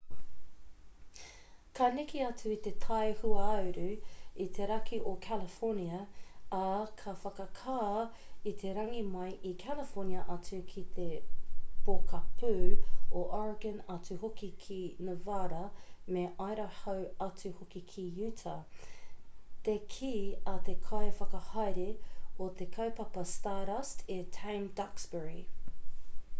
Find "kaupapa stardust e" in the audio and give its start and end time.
22.79-24.21